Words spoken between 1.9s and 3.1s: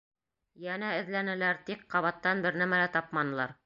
ҡабаттан бер нәмә лә